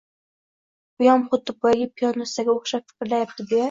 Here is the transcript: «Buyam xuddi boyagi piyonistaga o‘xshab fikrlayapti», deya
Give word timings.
«Buyam 1.03 1.23
xuddi 1.29 1.57
boyagi 1.61 1.89
piyonistaga 2.01 2.59
o‘xshab 2.61 2.93
fikrlayapti», 2.97 3.51
deya 3.55 3.59